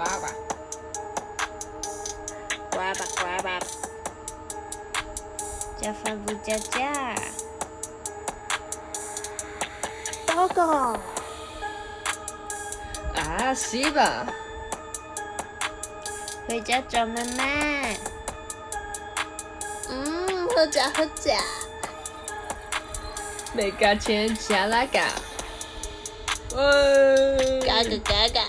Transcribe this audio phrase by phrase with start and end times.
[0.00, 0.26] 呱呱，
[2.70, 3.60] 呱吧呱吧，
[5.78, 7.14] 叫饭不叫价。
[10.26, 10.96] 报告。
[13.14, 14.26] 啊，是吧？
[16.48, 17.44] 回家找妈妈。
[19.90, 21.38] 嗯，好假好假。
[23.52, 24.98] 没家钱钱哪个？
[27.66, 28.40] 嘎嘎嘎嘎。